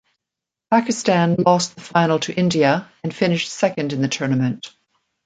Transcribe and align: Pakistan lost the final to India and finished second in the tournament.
Pakistan 0.71 1.35
lost 1.37 1.75
the 1.75 1.81
final 1.81 2.17
to 2.17 2.33
India 2.35 2.89
and 3.03 3.13
finished 3.13 3.51
second 3.53 3.93
in 3.93 4.01
the 4.01 4.07
tournament. 4.07 4.71